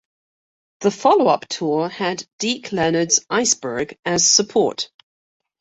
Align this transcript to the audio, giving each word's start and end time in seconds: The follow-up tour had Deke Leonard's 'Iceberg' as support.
The 0.79 0.89
follow-up 0.89 1.45
tour 1.47 1.87
had 1.87 2.25
Deke 2.39 2.71
Leonard's 2.71 3.23
'Iceberg' 3.29 3.99
as 4.03 4.27
support. 4.27 4.89